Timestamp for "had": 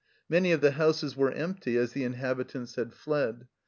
2.73-2.91